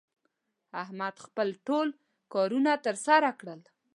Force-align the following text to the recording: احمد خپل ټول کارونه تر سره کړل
احمد 0.83 1.15
خپل 1.25 1.47
ټول 1.67 1.87
کارونه 2.33 2.71
تر 2.85 2.95
سره 3.05 3.29
کړل 3.39 3.61